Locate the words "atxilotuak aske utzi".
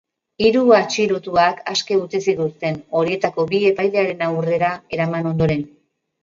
0.75-2.21